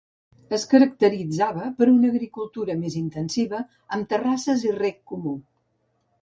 [0.57, 3.61] Es caracteritzava per una agricultura més intensiva,
[3.99, 5.37] amb terrasses i reg comú.